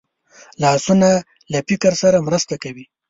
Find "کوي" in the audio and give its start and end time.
2.63-2.85